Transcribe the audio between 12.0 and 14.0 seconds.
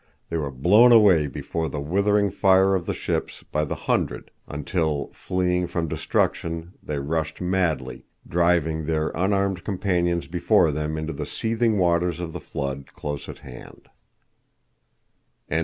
of the flood close at hand.